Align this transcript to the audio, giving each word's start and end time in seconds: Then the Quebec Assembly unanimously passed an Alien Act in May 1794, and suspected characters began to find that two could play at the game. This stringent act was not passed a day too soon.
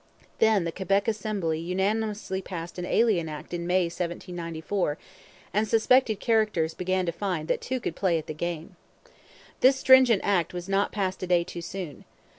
Then 0.39 0.63
the 0.63 0.71
Quebec 0.71 1.07
Assembly 1.07 1.59
unanimously 1.59 2.41
passed 2.41 2.79
an 2.79 2.87
Alien 2.87 3.29
Act 3.29 3.53
in 3.53 3.67
May 3.67 3.83
1794, 3.83 4.97
and 5.53 5.67
suspected 5.67 6.19
characters 6.19 6.73
began 6.73 7.05
to 7.05 7.11
find 7.11 7.47
that 7.47 7.61
two 7.61 7.79
could 7.79 7.95
play 7.95 8.17
at 8.17 8.25
the 8.25 8.33
game. 8.33 8.77
This 9.59 9.75
stringent 9.75 10.23
act 10.25 10.55
was 10.55 10.67
not 10.67 10.91
passed 10.91 11.21
a 11.21 11.27
day 11.27 11.43
too 11.43 11.61
soon. 11.61 12.03